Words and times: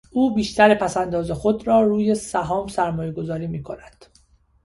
او 0.11 0.33
بیشتر 0.33 0.75
پس 0.75 0.97
انداز 0.97 1.31
خود 1.31 1.67
را 1.67 1.81
روی 1.81 2.15
سهام 2.15 2.67
سرمایهگذاری 2.67 3.47
میکند. 3.47 4.05